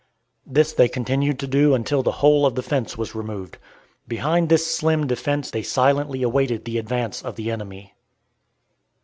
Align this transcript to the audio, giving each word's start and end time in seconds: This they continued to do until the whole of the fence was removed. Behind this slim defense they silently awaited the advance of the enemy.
This 0.47 0.73
they 0.73 0.87
continued 0.87 1.37
to 1.37 1.45
do 1.47 1.75
until 1.75 2.01
the 2.01 2.13
whole 2.23 2.47
of 2.47 2.55
the 2.55 2.63
fence 2.63 2.97
was 2.97 3.13
removed. 3.13 3.59
Behind 4.07 4.49
this 4.49 4.65
slim 4.65 5.05
defense 5.05 5.51
they 5.51 5.61
silently 5.61 6.23
awaited 6.23 6.65
the 6.65 6.79
advance 6.79 7.21
of 7.21 7.35
the 7.35 7.51
enemy. 7.51 7.93